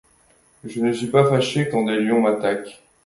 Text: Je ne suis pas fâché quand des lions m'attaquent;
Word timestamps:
Je 0.63 0.81
ne 0.81 0.93
suis 0.93 1.05
pas 1.11 1.29
fâché 1.29 1.69
quand 1.69 1.85
des 1.85 1.99
lions 1.99 2.21
m'attaquent; 2.21 2.81